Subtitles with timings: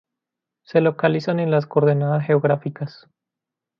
[0.63, 3.07] Se localizan en las coordenadas geográficas